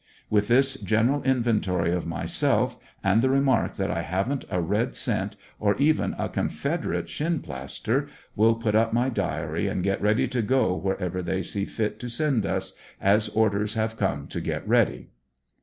[0.31, 4.93] With this general inventory of myself and the remark that I haven't a red ANDERSONYILLE
[4.93, 5.15] DTA E Y.
[5.19, 10.01] 109 cent, or even a Confederate shin plaster, will put up my diary and get
[10.01, 14.25] ready to go where ever they see fit to send us, as orders have come
[14.29, 15.11] to get ready.